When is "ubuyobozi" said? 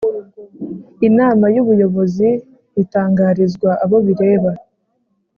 1.63-2.29